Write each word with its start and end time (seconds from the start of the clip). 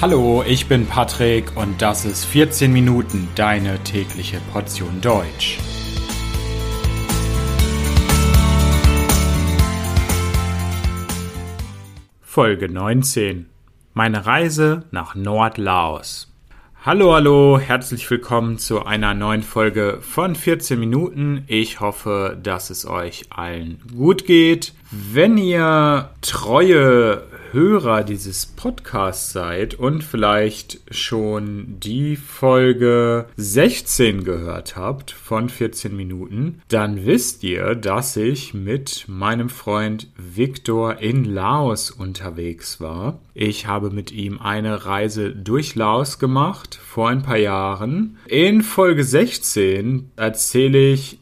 Hallo, 0.00 0.44
ich 0.46 0.68
bin 0.68 0.86
Patrick 0.86 1.56
und 1.56 1.82
das 1.82 2.04
ist 2.04 2.24
14 2.24 2.72
Minuten 2.72 3.26
deine 3.34 3.82
tägliche 3.82 4.38
Portion 4.52 5.00
Deutsch. 5.00 5.58
Folge 12.22 12.68
19. 12.68 13.46
Meine 13.92 14.24
Reise 14.24 14.84
nach 14.92 15.16
Nordlaos. 15.16 16.32
Hallo, 16.84 17.12
hallo, 17.12 17.58
herzlich 17.58 18.08
willkommen 18.08 18.56
zu 18.56 18.86
einer 18.86 19.14
neuen 19.14 19.42
Folge 19.42 19.98
von 20.00 20.36
14 20.36 20.78
Minuten. 20.78 21.42
Ich 21.48 21.80
hoffe, 21.80 22.38
dass 22.40 22.70
es 22.70 22.86
euch 22.86 23.26
allen 23.30 23.82
gut 23.96 24.26
geht. 24.26 24.74
Wenn 24.92 25.36
ihr 25.36 26.10
treue 26.22 27.24
Hörer 27.50 28.04
dieses 28.04 28.44
Podcasts 28.44 29.32
seid 29.32 29.74
und 29.74 30.04
vielleicht 30.04 30.80
schon 30.90 31.76
die 31.80 32.16
Folge 32.16 33.26
16 33.36 34.24
gehört 34.24 34.76
habt 34.76 35.10
von 35.10 35.48
14 35.48 35.96
Minuten, 35.96 36.60
dann 36.68 37.06
wisst 37.06 37.42
ihr, 37.44 37.74
dass 37.74 38.16
ich 38.16 38.52
mit 38.52 39.06
meinem 39.08 39.48
Freund 39.48 40.08
Victor 40.16 40.98
in 40.98 41.24
Laos 41.24 41.90
unterwegs 41.90 42.80
war. 42.80 43.18
Ich 43.32 43.66
habe 43.66 43.90
mit 43.90 44.12
ihm 44.12 44.38
eine 44.40 44.84
Reise 44.84 45.30
durch 45.30 45.74
Laos 45.74 46.18
gemacht 46.18 46.74
vor 46.74 47.08
ein 47.08 47.22
paar 47.22 47.38
Jahren. 47.38 48.18
In 48.26 48.62
Folge 48.62 49.04
16 49.04 50.10
erzähle 50.16 50.92
ich 50.92 51.18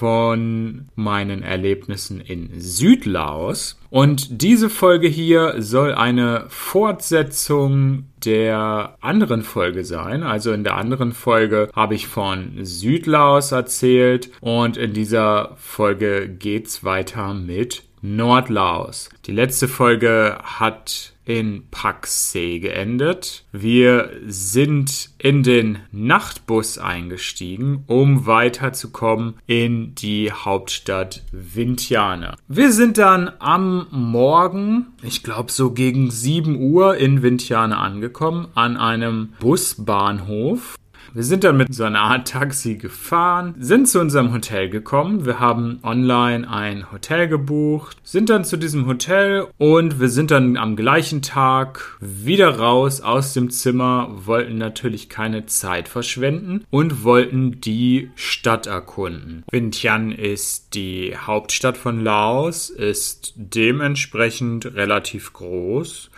von 0.00 0.88
meinen 0.94 1.42
Erlebnissen 1.42 2.22
in 2.22 2.58
Südlaos. 2.58 3.78
Und 3.90 4.40
diese 4.40 4.70
Folge 4.70 5.08
hier 5.08 5.56
soll 5.58 5.92
eine 5.92 6.46
Fortsetzung 6.48 8.06
der 8.24 8.96
anderen 9.02 9.42
Folge 9.42 9.84
sein. 9.84 10.22
Also 10.22 10.52
in 10.52 10.64
der 10.64 10.76
anderen 10.76 11.12
Folge 11.12 11.68
habe 11.74 11.96
ich 11.96 12.06
von 12.06 12.64
Südlaos 12.64 13.52
erzählt 13.52 14.30
und 14.40 14.78
in 14.78 14.94
dieser 14.94 15.54
Folge 15.58 16.30
geht's 16.30 16.82
weiter 16.82 17.34
mit 17.34 17.82
Nordlaos. 18.02 19.10
Die 19.26 19.32
letzte 19.32 19.68
Folge 19.68 20.38
hat 20.42 21.12
in 21.24 21.64
Paksee 21.70 22.58
geendet. 22.58 23.44
Wir 23.52 24.10
sind 24.26 25.10
in 25.18 25.42
den 25.44 25.78
Nachtbus 25.92 26.78
eingestiegen, 26.78 27.84
um 27.86 28.26
weiterzukommen 28.26 29.34
in 29.46 29.94
die 29.94 30.32
Hauptstadt 30.32 31.22
Vientiane. 31.30 32.34
Wir 32.48 32.72
sind 32.72 32.98
dann 32.98 33.30
am 33.38 33.86
Morgen, 33.90 34.88
ich 35.02 35.22
glaube 35.22 35.52
so 35.52 35.70
gegen 35.70 36.10
7 36.10 36.56
Uhr 36.56 36.96
in 36.96 37.22
Vientiane 37.22 37.76
angekommen, 37.76 38.48
an 38.54 38.76
einem 38.76 39.34
Busbahnhof. 39.38 40.76
Wir 41.12 41.24
sind 41.24 41.42
dann 41.42 41.56
mit 41.56 41.74
so 41.74 41.82
einer 41.82 42.02
Art 42.02 42.28
Taxi 42.28 42.76
gefahren, 42.76 43.56
sind 43.58 43.88
zu 43.88 44.00
unserem 44.00 44.32
Hotel 44.32 44.68
gekommen. 44.68 45.26
Wir 45.26 45.40
haben 45.40 45.80
online 45.82 46.48
ein 46.48 46.92
Hotel 46.92 47.26
gebucht, 47.26 47.96
sind 48.04 48.30
dann 48.30 48.44
zu 48.44 48.56
diesem 48.56 48.86
Hotel 48.86 49.48
und 49.58 49.98
wir 49.98 50.08
sind 50.08 50.30
dann 50.30 50.56
am 50.56 50.76
gleichen 50.76 51.20
Tag 51.20 51.98
wieder 52.00 52.58
raus 52.58 53.00
aus 53.00 53.32
dem 53.32 53.50
Zimmer, 53.50 54.08
wollten 54.24 54.56
natürlich 54.58 55.08
keine 55.08 55.46
Zeit 55.46 55.88
verschwenden 55.88 56.64
und 56.70 57.02
wollten 57.02 57.60
die 57.60 58.10
Stadt 58.14 58.68
erkunden. 58.68 59.42
Vientiane 59.50 60.14
ist 60.14 60.74
die 60.74 61.16
Hauptstadt 61.16 61.76
von 61.76 62.04
Laos, 62.04 62.70
ist 62.70 63.32
dementsprechend 63.34 64.74
relativ 64.76 65.32
groß 65.32 66.10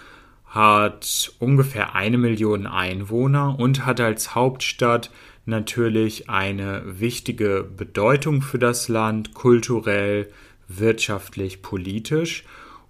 hat 0.53 1.33
ungefähr 1.39 1.95
eine 1.95 2.19
Million 2.19 2.67
Einwohner 2.67 3.59
und 3.59 3.87
hat 3.87 4.03
als 4.03 4.35
Hauptstadt 4.35 5.11
natürlich 5.47 6.29
eine 6.29 6.83
wichtige 7.01 7.65
Bedeutung 7.65 8.43
für 8.43 8.59
das 8.59 8.89
Land, 8.89 9.33
kulturell, 9.33 10.29
wirtschaftlich, 10.69 11.63
politisch 11.63 12.45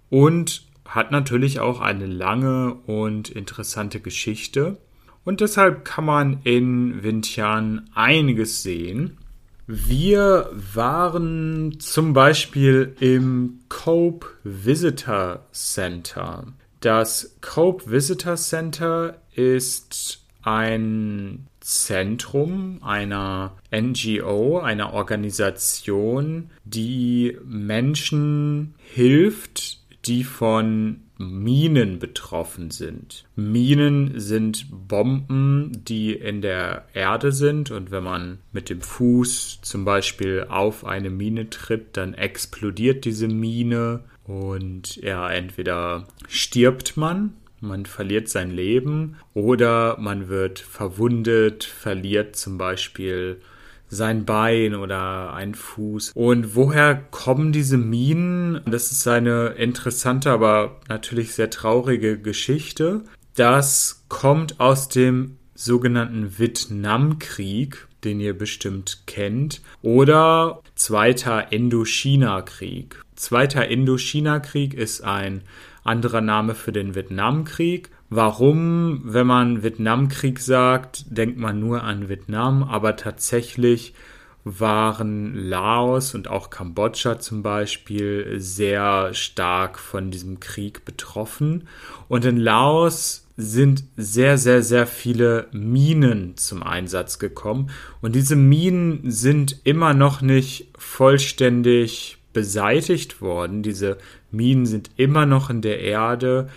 und 0.09 0.65
hat 0.85 1.11
natürlich 1.11 1.61
auch 1.61 1.79
eine 1.79 2.05
lange 2.05 2.73
und 2.85 3.29
interessante 3.29 4.01
Geschichte. 4.01 4.77
Und 5.23 5.39
deshalb 5.39 5.85
kann 5.85 6.03
man 6.03 6.41
in 6.43 7.01
Vientiane 7.01 7.85
einiges 7.95 8.61
sehen. 8.61 9.19
Wir 9.67 10.49
waren 10.51 11.79
zum 11.79 12.11
Beispiel 12.11 12.93
im 12.99 13.61
Cope 13.69 14.27
Visitor 14.43 15.45
Center. 15.53 16.47
Das 16.83 17.37
Cope 17.39 17.89
Visitor 17.89 18.35
Center 18.35 19.15
ist 19.33 20.21
ein 20.41 21.47
Zentrum 21.61 22.79
einer 22.83 23.55
NGO, 23.71 24.59
einer 24.59 24.91
Organisation, 24.91 26.49
die 26.65 27.37
Menschen 27.45 28.75
hilft, 28.79 29.79
die 30.05 30.25
von 30.25 31.03
Minen 31.17 31.99
betroffen 31.99 32.69
sind. 32.69 33.23
Minen 33.37 34.19
sind 34.19 34.67
Bomben, 34.89 35.85
die 35.87 36.11
in 36.11 36.41
der 36.41 36.89
Erde 36.93 37.31
sind 37.31 37.71
und 37.71 37.91
wenn 37.91 38.03
man 38.03 38.39
mit 38.51 38.69
dem 38.69 38.81
Fuß 38.81 39.59
zum 39.61 39.85
Beispiel 39.85 40.47
auf 40.49 40.83
eine 40.83 41.09
Mine 41.09 41.49
tritt, 41.49 41.95
dann 41.95 42.13
explodiert 42.13 43.05
diese 43.05 43.29
Mine 43.29 44.01
und 44.25 44.95
ja, 44.97 45.29
entweder 45.29 46.07
stirbt 46.27 46.97
man, 46.97 47.33
man 47.59 47.85
verliert 47.85 48.27
sein 48.29 48.51
Leben 48.51 49.15
oder 49.33 49.97
man 49.99 50.27
wird 50.27 50.59
verwundet, 50.59 51.63
verliert 51.63 52.35
zum 52.35 52.57
Beispiel 52.57 53.41
sein 53.87 54.25
Bein 54.25 54.75
oder 54.75 55.33
ein 55.33 55.55
Fuß. 55.55 56.11
Und 56.13 56.55
woher 56.55 56.95
kommen 56.95 57.51
diese 57.51 57.77
Minen? 57.77 58.61
Das 58.65 58.91
ist 58.91 59.07
eine 59.07 59.49
interessante, 59.49 60.31
aber 60.31 60.79
natürlich 60.89 61.33
sehr 61.33 61.49
traurige 61.49 62.19
Geschichte. 62.19 63.03
Das 63.35 64.03
kommt 64.09 64.59
aus 64.59 64.89
dem 64.89 65.37
sogenannten 65.55 66.37
Vietnamkrieg, 66.37 67.87
den 68.03 68.19
ihr 68.19 68.37
bestimmt 68.37 69.03
kennt, 69.05 69.61
oder 69.81 70.61
Zweiter 70.75 71.51
Indochina-Krieg. 71.51 73.02
Zweiter 73.15 73.67
Indochina-Krieg 73.67 74.73
ist 74.73 75.01
ein 75.03 75.41
anderer 75.83 76.21
Name 76.21 76.55
für 76.55 76.71
den 76.71 76.95
Vietnamkrieg. 76.95 77.89
Warum, 78.09 79.01
wenn 79.03 79.27
man 79.27 79.63
Vietnamkrieg 79.63 80.39
sagt, 80.39 81.05
denkt 81.09 81.37
man 81.37 81.59
nur 81.59 81.83
an 81.83 82.09
Vietnam, 82.09 82.63
aber 82.63 82.95
tatsächlich 82.95 83.93
waren 84.43 85.35
Laos 85.35 86.15
und 86.15 86.27
auch 86.27 86.49
Kambodscha 86.49 87.19
zum 87.19 87.43
Beispiel 87.43 88.35
sehr 88.39 89.13
stark 89.13 89.79
von 89.79 90.11
diesem 90.11 90.39
Krieg 90.39 90.85
betroffen. 90.85 91.67
Und 92.09 92.25
in 92.25 92.37
Laos 92.37 93.25
sind 93.37 93.85
sehr, 93.95 94.37
sehr, 94.37 94.61
sehr 94.61 94.85
viele 94.85 95.47
Minen 95.51 96.37
zum 96.37 96.61
Einsatz 96.61 97.19
gekommen. 97.19 97.71
Und 98.01 98.15
diese 98.15 98.35
Minen 98.35 99.09
sind 99.09 99.61
immer 99.63 99.93
noch 99.93 100.21
nicht 100.21 100.67
vollständig 100.77 102.17
beseitigt 102.33 103.21
worden. 103.21 103.63
Diese 103.63 103.97
Minen 104.31 104.65
sind 104.65 104.89
immer 104.97 105.25
noch 105.25 105.49
in 105.49 105.61
der 105.61 105.79
Erde. 105.79 106.49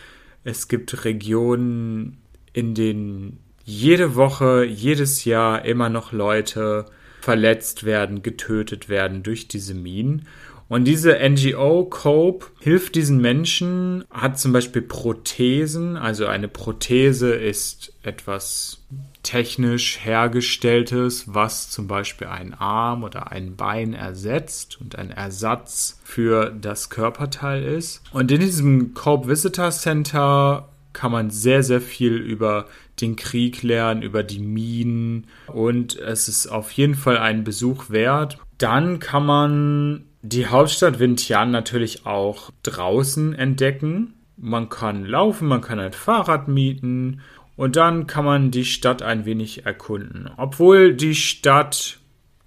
Es 0.44 0.68
gibt 0.68 1.04
Regionen, 1.04 2.18
in 2.52 2.74
denen 2.74 3.38
jede 3.64 4.14
Woche, 4.14 4.64
jedes 4.64 5.24
Jahr 5.24 5.64
immer 5.64 5.88
noch 5.88 6.12
Leute 6.12 6.86
verletzt 7.20 7.84
werden, 7.84 8.22
getötet 8.22 8.88
werden 8.88 9.22
durch 9.22 9.48
diese 9.48 9.74
Minen. 9.74 10.28
Und 10.68 10.84
diese 10.84 11.16
NGO 11.16 11.84
Cope 11.84 12.46
hilft 12.58 12.96
diesen 12.96 13.20
Menschen, 13.20 14.04
hat 14.10 14.38
zum 14.38 14.52
Beispiel 14.52 14.82
Prothesen. 14.82 15.96
Also 15.96 16.26
eine 16.26 16.48
Prothese 16.48 17.34
ist 17.34 17.92
etwas 18.02 18.82
technisch 19.22 19.98
hergestelltes, 20.04 21.34
was 21.34 21.70
zum 21.70 21.86
Beispiel 21.86 22.28
einen 22.28 22.54
Arm 22.54 23.04
oder 23.04 23.32
ein 23.32 23.56
Bein 23.56 23.92
ersetzt 23.94 24.80
und 24.80 24.96
ein 24.96 25.10
Ersatz 25.10 26.00
für 26.04 26.50
das 26.50 26.90
Körperteil 26.90 27.62
ist. 27.62 28.02
Und 28.12 28.30
in 28.30 28.40
diesem 28.40 28.94
Cope 28.94 29.28
Visitor 29.28 29.70
Center 29.70 30.68
kann 30.92 31.12
man 31.12 31.30
sehr, 31.30 31.62
sehr 31.62 31.80
viel 31.80 32.14
über 32.14 32.66
den 33.00 33.16
Krieg 33.16 33.62
lernen, 33.62 34.02
über 34.02 34.22
die 34.22 34.38
Minen 34.38 35.26
und 35.48 35.96
es 35.98 36.28
ist 36.28 36.46
auf 36.46 36.70
jeden 36.72 36.94
Fall 36.94 37.18
einen 37.18 37.44
Besuch 37.44 37.90
wert. 37.90 38.38
Dann 38.58 38.98
kann 38.98 39.26
man 39.26 40.05
die 40.28 40.46
Hauptstadt 40.46 40.98
Vientiane 40.98 41.50
natürlich 41.50 42.04
auch 42.04 42.50
draußen 42.62 43.34
entdecken. 43.34 44.14
Man 44.36 44.68
kann 44.68 45.04
laufen, 45.04 45.46
man 45.48 45.60
kann 45.60 45.78
ein 45.78 45.92
Fahrrad 45.92 46.48
mieten 46.48 47.20
und 47.56 47.76
dann 47.76 48.06
kann 48.06 48.24
man 48.24 48.50
die 48.50 48.64
Stadt 48.64 49.02
ein 49.02 49.24
wenig 49.24 49.64
erkunden. 49.64 50.28
Obwohl 50.36 50.94
die 50.94 51.14
Stadt 51.14 52.00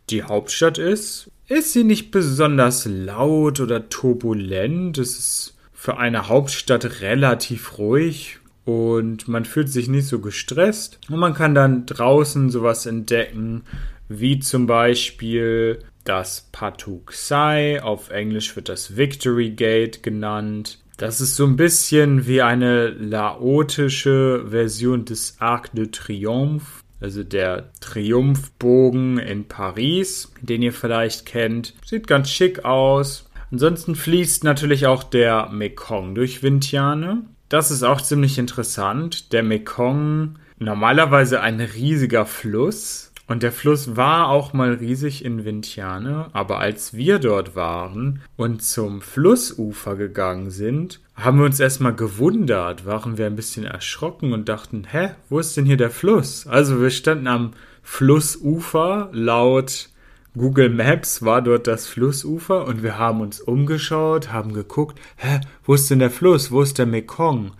die 0.09 0.23
Hauptstadt 0.23 0.77
ist, 0.77 1.31
ist 1.47 1.73
sie 1.73 1.83
nicht 1.83 2.11
besonders 2.11 2.85
laut 2.85 3.59
oder 3.59 3.89
turbulent. 3.89 4.97
Es 4.97 5.17
ist 5.17 5.57
für 5.73 5.97
eine 5.97 6.27
Hauptstadt 6.27 7.01
relativ 7.01 7.77
ruhig. 7.77 8.39
und 8.65 9.27
man 9.27 9.45
fühlt 9.45 9.69
sich 9.69 9.87
nicht 9.87 10.05
so 10.05 10.19
gestresst 10.19 10.99
und 11.09 11.17
man 11.17 11.33
kann 11.33 11.55
dann 11.55 11.87
draußen 11.87 12.51
sowas 12.51 12.85
entdecken, 12.85 13.63
wie 14.09 14.39
zum 14.39 14.67
Beispiel 14.67 15.79
das 16.03 16.49
Patuxai, 16.51 17.81
auf 17.81 18.09
Englisch 18.09 18.55
wird 18.55 18.67
das 18.67 18.97
Victory 18.97 19.51
Gate 19.51 20.03
genannt. 20.03 20.79
Das 20.97 21.21
ist 21.21 21.35
so 21.35 21.45
ein 21.45 21.55
bisschen 21.55 22.27
wie 22.27 22.41
eine 22.41 22.89
laotische 22.89 24.45
Version 24.49 25.05
des 25.05 25.37
Arc 25.39 25.71
de 25.73 25.87
Triomphe, 25.87 26.83
also 26.99 27.23
der 27.23 27.71
Triumphbogen 27.79 29.17
in 29.17 29.47
Paris, 29.47 30.33
den 30.41 30.61
ihr 30.61 30.73
vielleicht 30.73 31.25
kennt. 31.25 31.73
Sieht 31.85 32.07
ganz 32.07 32.29
schick 32.29 32.65
aus. 32.65 33.29
Ansonsten 33.51 33.95
fließt 33.95 34.43
natürlich 34.43 34.87
auch 34.87 35.03
der 35.03 35.49
Mekong 35.49 36.15
durch 36.15 36.43
Vientiane. 36.43 37.23
Das 37.47 37.71
ist 37.71 37.83
auch 37.83 38.01
ziemlich 38.01 38.37
interessant. 38.37 39.31
Der 39.31 39.41
Mekong, 39.41 40.37
normalerweise 40.59 41.41
ein 41.41 41.61
riesiger 41.61 42.25
Fluss, 42.25 43.08
und 43.29 43.43
der 43.43 43.51
Fluss 43.51 43.95
war 43.95 44.27
auch 44.27 44.53
mal 44.53 44.73
riesig 44.73 45.23
in 45.23 45.45
Vientiane, 45.45 46.29
aber 46.33 46.57
als 46.59 46.95
wir 46.95 47.19
dort 47.19 47.55
waren 47.55 48.23
und 48.35 48.63
zum 48.63 49.01
Flussufer 49.01 49.95
gegangen 49.95 50.49
sind, 50.49 50.99
haben 51.13 51.37
wir 51.37 51.45
uns 51.45 51.59
erstmal 51.59 51.93
gewundert, 51.93 52.87
waren 52.87 53.19
wir 53.19 53.27
ein 53.27 53.35
bisschen 53.35 53.65
erschrocken 53.65 54.33
und 54.33 54.49
dachten, 54.49 54.83
hä, 54.89 55.11
wo 55.29 55.37
ist 55.37 55.55
denn 55.55 55.65
hier 55.65 55.77
der 55.77 55.91
Fluss? 55.91 56.47
Also 56.47 56.81
wir 56.81 56.89
standen 56.89 57.27
am 57.27 57.51
Flussufer, 57.83 59.09
laut 59.13 59.89
Google 60.35 60.69
Maps 60.69 61.23
war 61.23 61.43
dort 61.43 61.67
das 61.67 61.85
Flussufer 61.87 62.65
und 62.65 62.81
wir 62.81 62.97
haben 62.97 63.21
uns 63.21 63.41
umgeschaut, 63.41 64.31
haben 64.31 64.53
geguckt, 64.53 64.99
hä, 65.17 65.41
wo 65.65 65.75
ist 65.75 65.89
denn 65.91 65.99
der 65.99 66.11
Fluss, 66.11 66.49
wo 66.51 66.63
ist 66.63 66.79
der 66.79 66.87
Mekong? 66.87 67.51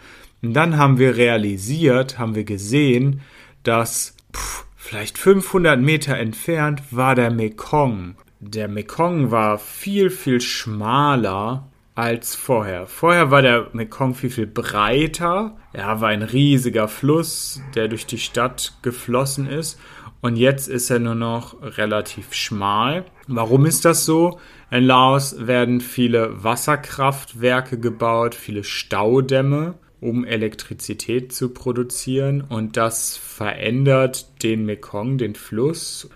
Und 0.42 0.54
dann 0.56 0.78
haben 0.78 0.98
wir 0.98 1.16
realisiert, 1.16 2.18
haben 2.18 2.34
wir 2.34 2.44
gesehen, 2.44 3.22
dass 3.62 4.16
pff, 4.36 4.66
Vielleicht 4.90 5.20
500 5.20 5.80
Meter 5.80 6.18
entfernt 6.18 6.82
war 6.90 7.14
der 7.14 7.30
Mekong. 7.30 8.16
Der 8.40 8.68
Mekong 8.68 9.30
war 9.30 9.60
viel, 9.60 10.10
viel 10.10 10.42
schmaler 10.42 11.68
als 11.94 12.34
vorher. 12.36 12.88
Vorher 12.88 13.30
war 13.30 13.44
der 13.44 13.68
Mekong 13.74 14.16
viel, 14.16 14.32
viel 14.32 14.48
breiter. 14.48 15.56
Er 15.74 16.02
war 16.02 16.10
ein 16.10 16.24
riesiger 16.24 16.88
Fluss, 16.88 17.62
der 17.76 17.88
durch 17.88 18.08
die 18.08 18.18
Stadt 18.18 18.80
geflossen 18.82 19.48
ist. 19.48 19.80
Und 20.22 20.38
jetzt 20.38 20.68
ist 20.68 20.90
er 20.90 20.98
nur 20.98 21.14
noch 21.14 21.62
relativ 21.62 22.34
schmal. 22.34 23.06
Warum 23.28 23.68
ist 23.68 23.86
das 23.86 24.06
so? 24.06 24.40
In 24.72 24.86
Laos 24.86 25.46
werden 25.46 25.82
viele 25.82 26.44
Wasserkraftwerke 26.44 27.78
gebaut, 27.80 28.34
viele 28.34 28.64
Staudämme 28.64 29.76
um 30.02 30.26
Elektrizität 30.26 31.34
zu 31.34 31.50
produzieren 31.50 32.42
und 32.42 32.78
das 32.78 33.18
verändert 33.18 34.44
den 34.44 34.66
Mekong, 34.66 35.18
den 35.18 35.36
Fluss. 35.36 36.10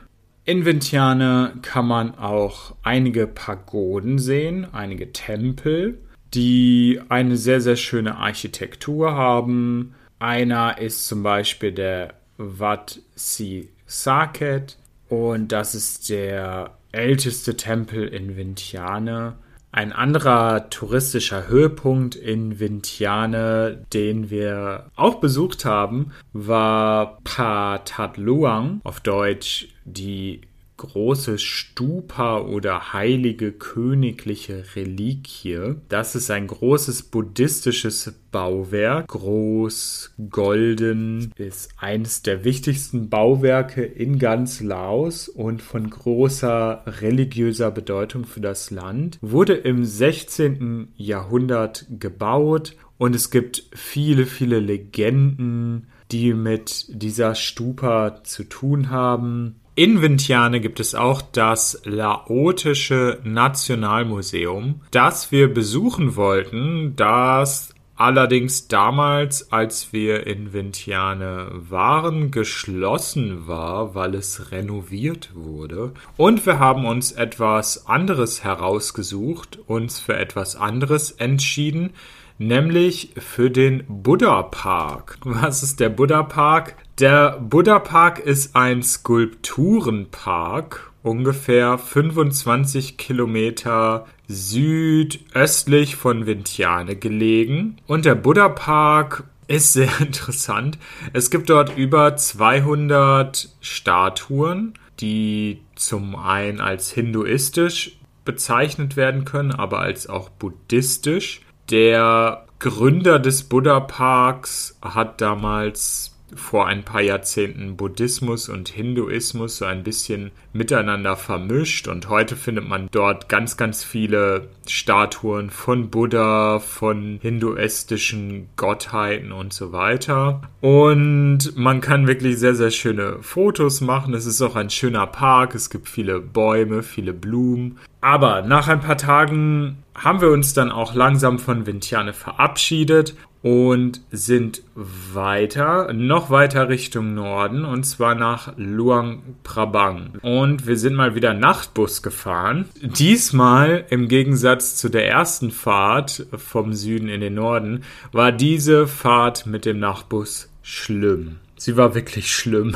In 0.45 0.65
Vientiane 0.65 1.53
kann 1.61 1.87
man 1.87 2.15
auch 2.15 2.75
einige 2.83 3.27
Pagoden 3.27 4.19
sehen, 4.19 4.67
einige 4.73 5.13
Tempel, 5.13 5.99
die 6.33 6.99
eine 7.09 7.37
sehr, 7.37 7.61
sehr 7.61 7.77
schöne 7.77 8.17
Architektur 8.17 9.13
haben. 9.13 9.95
Einer 10.19 10.79
ist 10.79 11.07
zum 11.07 11.23
Beispiel 11.23 11.71
der 11.71 12.15
Wat 12.37 12.99
Si 13.15 13.69
Saket 13.85 14.77
und 15.09 15.51
das 15.51 15.75
ist 15.75 16.09
der 16.09 16.77
älteste 16.91 17.55
Tempel 17.55 18.07
in 18.07 18.35
Vientiane. 18.35 19.35
Ein 19.75 19.91
anderer 19.91 20.69
touristischer 20.69 21.47
Höhepunkt 21.47 22.13
in 22.13 22.59
Vientiane, 22.59 23.83
den 23.91 24.29
wir 24.29 24.91
auch 24.95 25.15
besucht 25.15 25.65
haben, 25.65 26.11
war 26.31 27.17
Pa 27.23 27.79
Tat 27.79 28.17
Luang, 28.17 28.81
auf 28.83 28.99
Deutsch 28.99 29.69
die 29.83 30.41
große 30.83 31.39
Stupa 31.39 32.41
oder 32.41 32.91
heilige 32.91 33.53
königliche 33.53 34.63
Reliquie. 34.75 35.75
Das 35.87 36.15
ist 36.15 36.29
ein 36.29 36.47
großes 36.47 37.03
buddhistisches 37.03 38.13
Bauwerk. 38.31 39.07
Groß, 39.07 40.13
golden, 40.29 41.31
ist 41.37 41.71
eines 41.77 42.21
der 42.21 42.43
wichtigsten 42.43 43.09
Bauwerke 43.09 43.83
in 43.83 44.19
ganz 44.19 44.59
Laos 44.59 45.29
und 45.29 45.61
von 45.61 45.89
großer 45.89 46.83
religiöser 46.85 47.71
Bedeutung 47.71 48.25
für 48.25 48.41
das 48.41 48.69
Land. 48.69 49.19
Wurde 49.21 49.53
im 49.53 49.85
16. 49.85 50.89
Jahrhundert 50.97 51.85
gebaut 51.97 52.75
und 52.97 53.15
es 53.15 53.31
gibt 53.31 53.63
viele, 53.73 54.25
viele 54.25 54.59
Legenden, 54.59 55.87
die 56.11 56.33
mit 56.33 56.85
dieser 56.89 57.35
Stupa 57.35 58.23
zu 58.23 58.43
tun 58.43 58.89
haben. 58.89 59.61
In 59.75 60.03
Vientiane 60.03 60.59
gibt 60.59 60.79
es 60.79 60.93
auch 60.93 61.23
das 61.23 61.81
Laotische 61.83 63.19
Nationalmuseum, 63.23 64.81
das 64.91 65.31
wir 65.31 65.51
besuchen 65.51 66.15
wollten, 66.15 66.95
das 66.95 67.73
allerdings 67.95 68.67
damals, 68.67 69.51
als 69.51 69.91
wir 69.91 70.27
in 70.27 70.53
Vientiane 70.53 71.47
waren, 71.53 72.29
geschlossen 72.29 73.47
war, 73.47 73.95
weil 73.95 74.13
es 74.13 74.51
renoviert 74.51 75.31
wurde. 75.33 75.93
Und 76.17 76.45
wir 76.45 76.59
haben 76.59 76.85
uns 76.85 77.11
etwas 77.11 77.87
anderes 77.87 78.43
herausgesucht, 78.43 79.57
uns 79.65 79.99
für 79.99 80.15
etwas 80.15 80.55
anderes 80.55 81.09
entschieden, 81.09 81.93
nämlich 82.37 83.13
für 83.17 83.49
den 83.49 83.83
Buddha 83.87 84.43
Park. 84.43 85.17
Was 85.23 85.63
ist 85.63 85.79
der 85.79 85.89
Buddha 85.89 86.23
Park? 86.23 86.75
Der 86.99 87.39
Buddha 87.39 87.79
Park 87.79 88.19
ist 88.19 88.55
ein 88.55 88.83
Skulpturenpark, 88.83 90.91
ungefähr 91.01 91.77
25 91.77 92.97
Kilometer 92.97 94.05
südöstlich 94.27 95.95
von 95.95 96.25
Vientiane 96.25 96.95
gelegen. 96.95 97.77
Und 97.87 98.05
der 98.05 98.15
Buddha 98.15 98.49
Park 98.49 99.23
ist 99.47 99.73
sehr 99.73 99.89
interessant. 99.99 100.77
Es 101.13 101.29
gibt 101.29 101.49
dort 101.49 101.77
über 101.77 102.15
200 102.15 103.49
Statuen, 103.61 104.73
die 104.99 105.61
zum 105.75 106.15
einen 106.15 106.61
als 106.61 106.91
hinduistisch 106.91 107.97
bezeichnet 108.25 108.95
werden 108.95 109.25
können, 109.25 109.51
aber 109.51 109.79
als 109.79 110.07
auch 110.07 110.29
buddhistisch. 110.29 111.41
Der 111.69 112.45
Gründer 112.59 113.19
des 113.19 113.43
Buddha 113.43 113.79
Parks 113.79 114.77
hat 114.81 115.21
damals 115.21 116.13
vor 116.35 116.67
ein 116.67 116.83
paar 116.83 117.01
Jahrzehnten 117.01 117.75
Buddhismus 117.77 118.49
und 118.49 118.69
Hinduismus 118.69 119.57
so 119.57 119.65
ein 119.65 119.83
bisschen 119.83 120.31
miteinander 120.51 121.15
vermischt 121.15 121.87
und 121.87 122.09
heute 122.09 122.35
findet 122.35 122.67
man 122.67 122.87
dort 122.91 123.29
ganz, 123.29 123.57
ganz 123.57 123.83
viele 123.83 124.49
Statuen 124.67 125.49
von 125.49 125.89
Buddha, 125.89 126.59
von 126.59 127.19
hinduistischen 127.21 128.49
Gottheiten 128.55 129.31
und 129.31 129.53
so 129.53 129.71
weiter. 129.71 130.41
Und 130.61 131.55
man 131.55 131.81
kann 131.81 132.07
wirklich 132.07 132.37
sehr, 132.37 132.55
sehr 132.55 132.71
schöne 132.71 133.17
Fotos 133.21 133.81
machen. 133.81 134.13
Es 134.13 134.25
ist 134.25 134.41
auch 134.41 134.55
ein 134.55 134.69
schöner 134.69 135.07
Park. 135.07 135.55
Es 135.55 135.69
gibt 135.69 135.89
viele 135.89 136.19
Bäume, 136.19 136.83
viele 136.83 137.13
Blumen. 137.13 137.79
Aber 138.03 138.41
nach 138.41 138.67
ein 138.67 138.81
paar 138.81 138.97
Tagen 138.97 139.77
haben 139.95 140.19
wir 140.19 140.29
uns 140.29 140.53
dann 140.53 140.71
auch 140.71 140.93
langsam 140.93 141.39
von 141.39 141.65
Vientiane 141.65 142.11
verabschiedet 142.11 143.15
und 143.41 144.01
sind 144.11 144.61
weiter, 144.75 145.93
noch 145.93 146.29
weiter 146.29 146.67
Richtung 146.67 147.13
Norden 147.13 147.63
und 147.63 147.85
zwar 147.85 148.13
nach 148.13 148.51
Luang 148.57 149.21
Prabang. 149.43 150.19
Und 150.21 150.67
wir 150.67 150.77
sind 150.77 150.95
mal 150.95 151.15
wieder 151.15 151.33
Nachtbus 151.33 152.03
gefahren. 152.03 152.65
Diesmal 152.81 153.85
im 153.89 154.09
Gegensatz 154.09 154.75
zu 154.75 154.89
der 154.89 155.07
ersten 155.07 155.49
Fahrt 155.49 156.27
vom 156.35 156.73
Süden 156.73 157.07
in 157.07 157.21
den 157.21 157.35
Norden 157.35 157.83
war 158.11 158.33
diese 158.33 158.85
Fahrt 158.85 159.45
mit 159.45 159.63
dem 159.63 159.79
Nachtbus 159.79 160.49
schlimm. 160.61 161.39
Sie 161.55 161.77
war 161.77 161.95
wirklich 161.95 162.31
schlimm. 162.31 162.75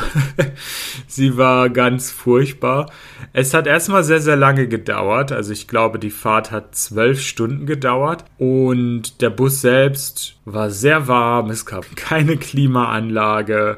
Sie 1.08 1.38
war 1.38 1.70
ganz 1.70 2.12
furchtbar. 2.12 2.92
Es 3.34 3.54
hat 3.54 3.68
erstmal 3.68 4.04
sehr, 4.04 4.22
sehr 4.22 4.36
lange 4.36 4.68
gedauert. 4.68 5.32
Also 5.32 5.52
ich 5.52 5.68
glaube, 5.68 6.00
die 6.00 6.12
Fahrt 6.12 6.52
hat 6.52 6.76
zwölf 6.76 7.22
Stunden 7.22 7.66
gedauert. 7.66 8.24
Und 8.38 9.22
der 9.22 9.30
Bus 9.30 9.62
selbst 9.62 10.38
war 10.46 10.70
sehr 10.70 11.08
warm. 11.08 11.50
Es 11.50 11.66
gab 11.66 11.86
keine 11.96 12.38
Klimaanlage. 12.38 13.78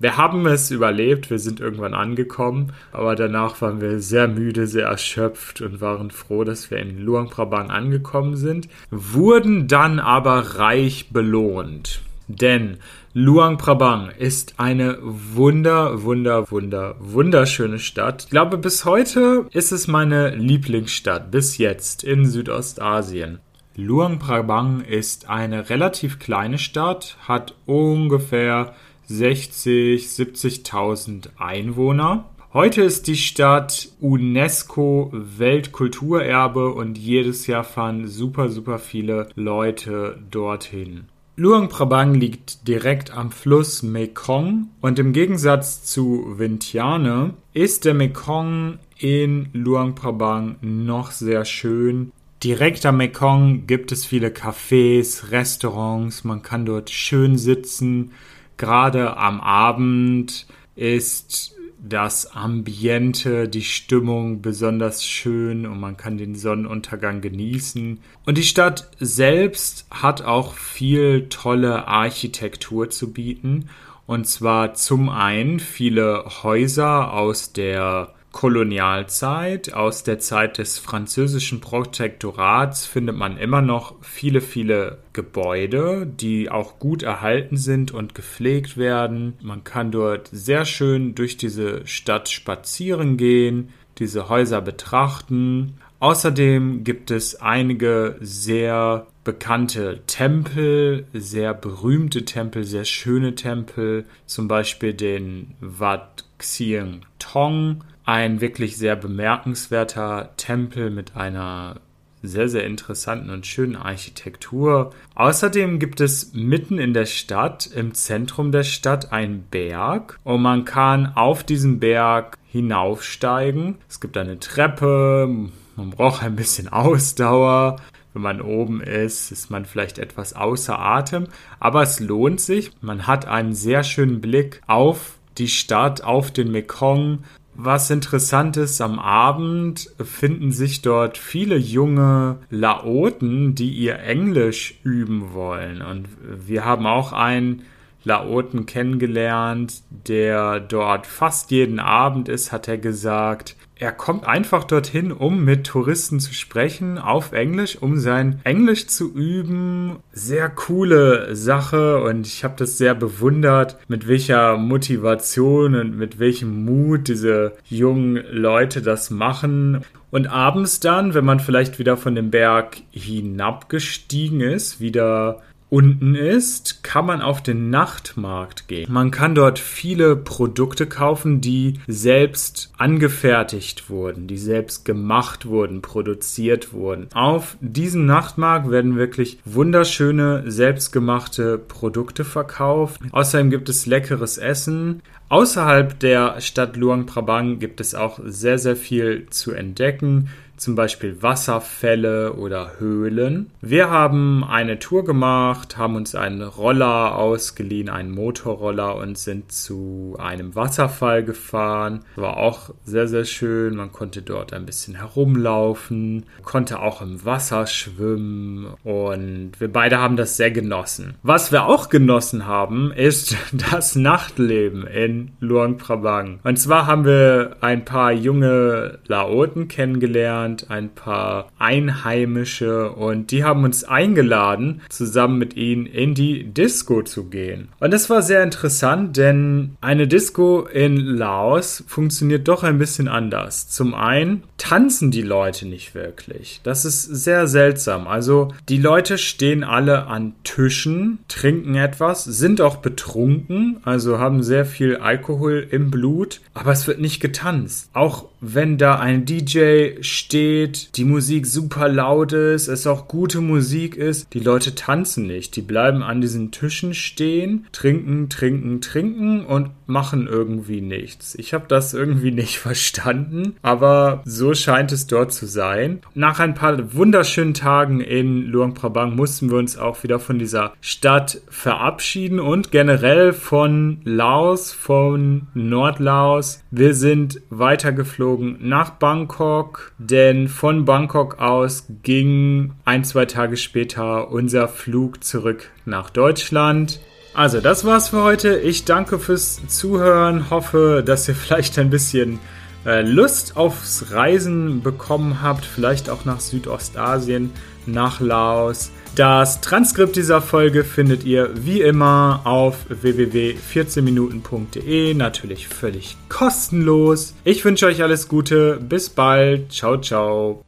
Wir 0.00 0.16
haben 0.16 0.46
es 0.46 0.70
überlebt, 0.70 1.30
wir 1.30 1.38
sind 1.38 1.60
irgendwann 1.60 1.94
angekommen, 1.94 2.72
aber 2.92 3.14
danach 3.14 3.62
waren 3.62 3.80
wir 3.80 4.00
sehr 4.00 4.28
müde, 4.28 4.66
sehr 4.66 4.88
erschöpft 4.88 5.62
und 5.62 5.80
waren 5.80 6.10
froh, 6.10 6.44
dass 6.44 6.70
wir 6.70 6.78
in 6.78 6.98
Luang 6.98 7.30
Prabang 7.30 7.70
angekommen 7.70 8.36
sind, 8.36 8.68
wurden 8.90 9.66
dann 9.66 10.00
aber 10.00 10.58
reich 10.58 11.10
belohnt. 11.10 12.02
Denn 12.26 12.78
Luang 13.16 13.58
Prabang 13.58 14.10
ist 14.18 14.54
eine 14.58 14.98
wunder, 15.00 16.02
wunder, 16.02 16.50
wunder, 16.50 16.96
wunderschöne 16.98 17.78
Stadt. 17.78 18.24
Ich 18.24 18.30
glaube, 18.30 18.58
bis 18.58 18.84
heute 18.84 19.46
ist 19.52 19.70
es 19.70 19.86
meine 19.86 20.34
Lieblingsstadt, 20.34 21.30
bis 21.30 21.56
jetzt 21.56 22.02
in 22.02 22.26
Südostasien. 22.26 23.38
Luang 23.76 24.18
Prabang 24.18 24.80
ist 24.80 25.30
eine 25.30 25.70
relativ 25.70 26.18
kleine 26.18 26.58
Stadt, 26.58 27.16
hat 27.20 27.54
ungefähr 27.66 28.74
60, 29.06 30.06
70.000 30.08 31.28
Einwohner. 31.38 32.24
Heute 32.52 32.82
ist 32.82 33.06
die 33.06 33.16
Stadt 33.16 33.90
UNESCO 34.00 35.12
Weltkulturerbe 35.12 36.74
und 36.74 36.98
jedes 36.98 37.46
Jahr 37.46 37.62
fahren 37.62 38.08
super, 38.08 38.48
super 38.48 38.80
viele 38.80 39.28
Leute 39.36 40.18
dorthin. 40.32 41.06
Luang 41.36 41.68
Prabang 41.68 42.14
liegt 42.14 42.68
direkt 42.68 43.10
am 43.10 43.32
Fluss 43.32 43.82
Mekong 43.82 44.68
und 44.80 45.00
im 45.00 45.12
Gegensatz 45.12 45.82
zu 45.82 46.38
Vientiane 46.38 47.34
ist 47.52 47.84
der 47.84 47.94
Mekong 47.94 48.78
in 48.98 49.48
Luang 49.52 49.96
Prabang 49.96 50.54
noch 50.60 51.10
sehr 51.10 51.44
schön. 51.44 52.12
Direkt 52.44 52.86
am 52.86 52.98
Mekong 52.98 53.66
gibt 53.66 53.90
es 53.90 54.06
viele 54.06 54.28
Cafés, 54.28 55.32
Restaurants, 55.32 56.22
man 56.22 56.42
kann 56.42 56.66
dort 56.66 56.90
schön 56.90 57.36
sitzen. 57.36 58.12
Gerade 58.56 59.16
am 59.16 59.40
Abend 59.40 60.46
ist 60.76 61.56
das 61.86 62.34
Ambiente, 62.34 63.48
die 63.48 63.62
Stimmung 63.62 64.40
besonders 64.40 65.04
schön 65.04 65.66
und 65.66 65.80
man 65.80 65.96
kann 65.96 66.16
den 66.16 66.34
Sonnenuntergang 66.34 67.20
genießen. 67.20 68.00
Und 68.24 68.38
die 68.38 68.42
Stadt 68.42 68.88
selbst 68.98 69.86
hat 69.90 70.22
auch 70.22 70.54
viel 70.54 71.28
tolle 71.28 71.86
Architektur 71.86 72.88
zu 72.88 73.12
bieten. 73.12 73.68
Und 74.06 74.26
zwar 74.26 74.74
zum 74.74 75.10
einen 75.10 75.60
viele 75.60 76.24
Häuser 76.42 77.12
aus 77.12 77.52
der 77.52 78.13
Kolonialzeit, 78.34 79.72
aus 79.74 80.02
der 80.02 80.18
Zeit 80.18 80.58
des 80.58 80.80
französischen 80.80 81.60
Protektorats 81.60 82.84
findet 82.84 83.16
man 83.16 83.38
immer 83.38 83.62
noch 83.62 83.94
viele, 84.02 84.40
viele 84.40 84.98
Gebäude, 85.12 86.04
die 86.04 86.50
auch 86.50 86.80
gut 86.80 87.04
erhalten 87.04 87.56
sind 87.56 87.92
und 87.92 88.16
gepflegt 88.16 88.76
werden. 88.76 89.34
Man 89.40 89.62
kann 89.62 89.92
dort 89.92 90.28
sehr 90.32 90.64
schön 90.64 91.14
durch 91.14 91.36
diese 91.36 91.86
Stadt 91.86 92.28
spazieren 92.28 93.16
gehen, 93.16 93.68
diese 93.98 94.28
Häuser 94.28 94.60
betrachten. 94.60 95.74
Außerdem 96.00 96.82
gibt 96.82 97.12
es 97.12 97.40
einige 97.40 98.16
sehr 98.20 99.06
bekannte 99.22 100.00
Tempel, 100.08 101.06
sehr 101.14 101.54
berühmte 101.54 102.24
Tempel, 102.24 102.64
sehr 102.64 102.84
schöne 102.84 103.36
Tempel, 103.36 104.06
zum 104.26 104.48
Beispiel 104.48 104.92
den 104.92 105.54
Wat 105.60 106.24
Xieng 106.38 107.02
Tong 107.20 107.84
ein 108.04 108.40
wirklich 108.40 108.76
sehr 108.76 108.96
bemerkenswerter 108.96 110.30
Tempel 110.36 110.90
mit 110.90 111.16
einer 111.16 111.80
sehr, 112.22 112.48
sehr 112.48 112.64
interessanten 112.64 113.30
und 113.30 113.46
schönen 113.46 113.76
Architektur. 113.76 114.90
Außerdem 115.14 115.78
gibt 115.78 116.00
es 116.00 116.32
mitten 116.32 116.78
in 116.78 116.94
der 116.94 117.06
Stadt, 117.06 117.66
im 117.66 117.94
Zentrum 117.94 118.50
der 118.50 118.62
Stadt, 118.64 119.12
einen 119.12 119.42
Berg 119.50 120.18
und 120.24 120.40
man 120.40 120.64
kann 120.64 121.12
auf 121.14 121.44
diesen 121.44 121.80
Berg 121.80 122.38
hinaufsteigen. 122.50 123.76
Es 123.88 124.00
gibt 124.00 124.16
eine 124.16 124.38
Treppe, 124.38 125.28
man 125.76 125.90
braucht 125.90 126.22
ein 126.22 126.36
bisschen 126.36 126.68
Ausdauer. 126.68 127.76
Wenn 128.14 128.22
man 128.22 128.40
oben 128.40 128.80
ist, 128.80 129.32
ist 129.32 129.50
man 129.50 129.64
vielleicht 129.64 129.98
etwas 129.98 130.34
außer 130.34 130.78
Atem, 130.78 131.26
aber 131.58 131.82
es 131.82 131.98
lohnt 131.98 132.40
sich. 132.40 132.70
Man 132.80 133.08
hat 133.08 133.26
einen 133.26 133.54
sehr 133.54 133.82
schönen 133.82 134.20
Blick 134.20 134.62
auf 134.68 135.18
die 135.36 135.48
Stadt, 135.48 136.04
auf 136.04 136.30
den 136.30 136.52
Mekong, 136.52 137.24
was 137.56 137.90
interessant 137.90 138.56
ist, 138.56 138.80
am 138.80 138.98
Abend 138.98 139.90
finden 140.02 140.52
sich 140.52 140.82
dort 140.82 141.18
viele 141.18 141.56
junge 141.56 142.38
Laoten, 142.50 143.54
die 143.54 143.70
ihr 143.70 144.00
Englisch 144.00 144.80
üben 144.82 145.32
wollen. 145.32 145.80
Und 145.82 146.08
wir 146.46 146.64
haben 146.64 146.86
auch 146.86 147.12
einen 147.12 147.62
Laoten 148.04 148.66
kennengelernt, 148.66 149.82
der 149.90 150.60
dort 150.60 151.06
fast 151.06 151.50
jeden 151.50 151.78
Abend 151.78 152.28
ist, 152.28 152.52
hat 152.52 152.68
er 152.68 152.78
gesagt. 152.78 153.56
Er 153.76 153.90
kommt 153.90 154.24
einfach 154.24 154.62
dorthin, 154.62 155.10
um 155.10 155.44
mit 155.44 155.66
Touristen 155.66 156.20
zu 156.20 156.32
sprechen 156.32 156.96
auf 156.96 157.32
Englisch, 157.32 157.76
um 157.80 157.98
sein 157.98 158.40
Englisch 158.44 158.86
zu 158.86 159.12
üben. 159.12 159.96
Sehr 160.12 160.48
coole 160.48 161.34
Sache 161.34 162.00
und 162.02 162.24
ich 162.24 162.44
habe 162.44 162.54
das 162.56 162.78
sehr 162.78 162.94
bewundert, 162.94 163.76
mit 163.88 164.06
welcher 164.06 164.56
Motivation 164.58 165.74
und 165.74 165.98
mit 165.98 166.20
welchem 166.20 166.64
Mut 166.64 167.08
diese 167.08 167.56
jungen 167.68 168.22
Leute 168.30 168.80
das 168.80 169.10
machen. 169.10 169.84
Und 170.12 170.28
abends 170.28 170.78
dann, 170.78 171.12
wenn 171.12 171.24
man 171.24 171.40
vielleicht 171.40 171.80
wieder 171.80 171.96
von 171.96 172.14
dem 172.14 172.30
Berg 172.30 172.76
hinabgestiegen 172.92 174.40
ist, 174.40 174.80
wieder 174.80 175.42
unten 175.74 176.14
ist, 176.14 176.84
kann 176.84 177.04
man 177.04 177.20
auf 177.20 177.42
den 177.42 177.68
Nachtmarkt 177.68 178.68
gehen. 178.68 178.86
Man 178.92 179.10
kann 179.10 179.34
dort 179.34 179.58
viele 179.58 180.14
Produkte 180.14 180.86
kaufen, 180.86 181.40
die 181.40 181.80
selbst 181.88 182.72
angefertigt 182.78 183.90
wurden, 183.90 184.28
die 184.28 184.38
selbst 184.38 184.84
gemacht 184.84 185.46
wurden, 185.46 185.82
produziert 185.82 186.72
wurden. 186.72 187.08
Auf 187.12 187.56
diesem 187.60 188.06
Nachtmarkt 188.06 188.70
werden 188.70 188.94
wirklich 188.94 189.40
wunderschöne 189.44 190.44
selbstgemachte 190.46 191.58
Produkte 191.58 192.24
verkauft. 192.24 193.00
Außerdem 193.10 193.50
gibt 193.50 193.68
es 193.68 193.86
leckeres 193.86 194.38
Essen. 194.38 195.02
Außerhalb 195.28 195.98
der 195.98 196.40
Stadt 196.40 196.76
Luang 196.76 197.06
Prabang 197.06 197.58
gibt 197.58 197.80
es 197.80 197.96
auch 197.96 198.20
sehr, 198.24 198.60
sehr 198.60 198.76
viel 198.76 199.26
zu 199.30 199.50
entdecken 199.50 200.28
zum 200.56 200.74
Beispiel 200.74 201.22
Wasserfälle 201.22 202.34
oder 202.34 202.78
Höhlen. 202.78 203.50
Wir 203.60 203.90
haben 203.90 204.44
eine 204.44 204.78
Tour 204.78 205.04
gemacht, 205.04 205.76
haben 205.76 205.96
uns 205.96 206.14
einen 206.14 206.42
Roller 206.42 207.16
ausgeliehen, 207.16 207.88
einen 207.88 208.10
Motorroller 208.10 208.96
und 208.96 209.18
sind 209.18 209.52
zu 209.52 210.16
einem 210.18 210.54
Wasserfall 210.54 211.24
gefahren. 211.24 212.04
War 212.16 212.36
auch 212.36 212.70
sehr, 212.84 213.08
sehr 213.08 213.24
schön. 213.24 213.76
Man 213.76 213.92
konnte 213.92 214.22
dort 214.22 214.52
ein 214.52 214.66
bisschen 214.66 214.94
herumlaufen, 214.94 216.24
konnte 216.44 216.80
auch 216.80 217.02
im 217.02 217.24
Wasser 217.24 217.66
schwimmen 217.66 218.74
und 218.84 219.52
wir 219.58 219.72
beide 219.72 219.98
haben 219.98 220.16
das 220.16 220.36
sehr 220.36 220.50
genossen. 220.50 221.14
Was 221.22 221.52
wir 221.52 221.66
auch 221.66 221.88
genossen 221.88 222.46
haben, 222.46 222.92
ist 222.92 223.36
das 223.70 223.96
Nachtleben 223.96 224.86
in 224.86 225.32
Luang 225.40 225.78
Prabang. 225.78 226.40
Und 226.44 226.58
zwar 226.58 226.86
haben 226.86 227.04
wir 227.04 227.56
ein 227.60 227.84
paar 227.84 228.12
junge 228.12 228.98
Laoten 229.06 229.68
kennengelernt, 229.68 230.43
kennengelernt, 230.44 230.70
ein 230.70 230.90
paar 230.94 231.48
Einheimische 231.58 232.90
und 232.90 233.30
die 233.30 233.44
haben 233.44 233.64
uns 233.64 233.84
eingeladen, 233.84 234.82
zusammen 234.88 235.38
mit 235.38 235.56
ihnen 235.56 235.86
in 235.86 236.14
die 236.14 236.44
Disco 236.44 237.02
zu 237.02 237.24
gehen. 237.24 237.68
Und 237.80 237.92
das 237.92 238.10
war 238.10 238.22
sehr 238.22 238.42
interessant, 238.42 239.16
denn 239.16 239.76
eine 239.80 240.06
Disco 240.06 240.62
in 240.62 240.96
Laos 240.96 241.84
funktioniert 241.86 242.48
doch 242.48 242.62
ein 242.62 242.78
bisschen 242.78 243.08
anders. 243.08 243.68
Zum 243.68 243.94
einen 243.94 244.42
tanzen 244.58 245.10
die 245.10 245.22
Leute 245.22 245.66
nicht 245.66 245.94
wirklich. 245.94 246.60
Das 246.62 246.84
ist 246.84 247.02
sehr 247.02 247.46
seltsam. 247.46 248.06
Also 248.06 248.52
die 248.68 248.78
Leute 248.78 249.18
stehen 249.18 249.64
alle 249.64 250.06
an 250.06 250.34
Tischen, 250.44 251.18
trinken 251.28 251.74
etwas, 251.74 252.24
sind 252.24 252.60
auch 252.60 252.76
betrunken, 252.76 253.78
also 253.84 254.18
haben 254.18 254.42
sehr 254.42 254.64
viel 254.64 254.96
Alkohol 254.96 255.66
im 255.70 255.90
Blut, 255.90 256.40
aber 256.54 256.72
es 256.72 256.86
wird 256.86 257.00
nicht 257.00 257.20
getanzt. 257.20 257.90
Auch 257.92 258.26
wenn 258.46 258.78
da 258.78 258.98
ein 258.98 259.24
DJ 259.24 260.02
steht, 260.02 260.96
die 260.96 261.04
Musik 261.04 261.46
super 261.46 261.88
laut 261.88 262.32
ist, 262.32 262.68
es 262.68 262.86
auch 262.86 263.08
gute 263.08 263.40
Musik 263.40 263.96
ist, 263.96 264.32
die 264.34 264.40
Leute 264.40 264.74
tanzen 264.74 265.26
nicht. 265.26 265.56
Die 265.56 265.62
bleiben 265.62 266.02
an 266.02 266.20
diesen 266.20 266.50
Tischen 266.50 266.94
stehen, 266.94 267.66
trinken, 267.72 268.28
trinken, 268.28 268.80
trinken 268.80 269.46
und 269.46 269.70
machen 269.86 270.26
irgendwie 270.26 270.80
nichts. 270.80 271.34
Ich 271.36 271.54
habe 271.54 271.64
das 271.68 271.94
irgendwie 271.94 272.30
nicht 272.30 272.58
verstanden, 272.64 273.56
aber 273.62 274.22
so 274.24 274.54
scheint 274.54 274.92
es 274.92 275.06
dort 275.06 275.32
zu 275.32 275.46
sein. 275.46 276.00
Nach 276.14 276.38
ein 276.38 276.54
paar 276.54 276.94
wunderschönen 276.94 277.54
Tagen 277.54 278.00
in 278.00 278.46
Luang 278.46 278.74
Prabang 278.74 279.16
mussten 279.16 279.50
wir 279.50 279.58
uns 279.58 279.78
auch 279.78 280.02
wieder 280.02 280.18
von 280.20 280.38
dieser 280.38 280.74
Stadt 280.80 281.40
verabschieden 281.48 282.40
und 282.40 282.70
generell 282.70 283.32
von 283.32 284.00
Laos, 284.04 284.72
von 284.72 285.48
Nordlaos. 285.54 286.62
Wir 286.70 286.94
sind 286.94 287.40
weitergeflogen 287.50 288.33
geflogen 288.34 288.58
nach 288.60 288.90
Bangkok, 288.90 289.92
denn 289.98 290.48
von 290.48 290.84
Bangkok 290.84 291.38
aus 291.38 291.86
ging 292.02 292.72
ein, 292.84 293.04
zwei 293.04 293.26
Tage 293.26 293.56
später 293.56 294.30
unser 294.30 294.68
Flug 294.68 295.22
zurück 295.24 295.70
nach 295.84 296.10
Deutschland. 296.10 297.00
Also, 297.34 297.60
das 297.60 297.84
war's 297.84 298.10
für 298.10 298.22
heute. 298.22 298.58
Ich 298.58 298.84
danke 298.84 299.18
fürs 299.18 299.66
Zuhören, 299.66 300.50
hoffe, 300.50 301.02
dass 301.04 301.28
ihr 301.28 301.34
vielleicht 301.34 301.78
ein 301.78 301.90
bisschen 301.90 302.38
äh, 302.86 303.02
Lust 303.02 303.56
aufs 303.56 304.10
Reisen 304.10 304.82
bekommen 304.82 305.42
habt, 305.42 305.64
vielleicht 305.64 306.10
auch 306.10 306.24
nach 306.24 306.40
Südostasien, 306.40 307.50
nach 307.86 308.20
Laos. 308.20 308.90
Das 309.14 309.60
Transkript 309.60 310.16
dieser 310.16 310.42
Folge 310.42 310.82
findet 310.82 311.22
ihr 311.24 311.50
wie 311.54 311.80
immer 311.80 312.40
auf 312.44 312.78
www.14minuten.de, 312.88 315.14
natürlich 315.14 315.68
völlig 315.68 316.16
kostenlos. 316.28 317.34
Ich 317.44 317.64
wünsche 317.64 317.86
euch 317.86 318.02
alles 318.02 318.26
Gute, 318.26 318.80
bis 318.82 319.10
bald, 319.10 319.72
ciao, 319.72 320.00
ciao. 320.00 320.64